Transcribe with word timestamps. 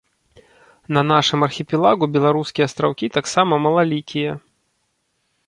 На 0.95 1.01
нашым 1.11 1.45
архіпелагу 1.47 2.05
беларускія 2.15 2.65
астраўкі 2.71 3.11
таксама 3.19 3.53
малалікія. 3.69 4.31